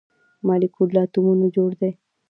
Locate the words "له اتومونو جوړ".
0.95-1.71